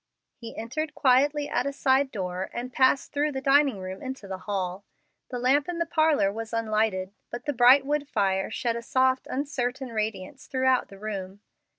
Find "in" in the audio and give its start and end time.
5.69-5.77